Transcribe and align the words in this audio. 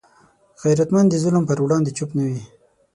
غیرتمند 0.63 1.07
د 1.11 1.15
ظلم 1.23 1.43
پر 1.47 1.57
وړاندې 1.63 1.95
چوپ 1.97 2.09
نه 2.17 2.23
وي 2.29 2.39